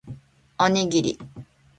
[0.57, 1.19] おにぎり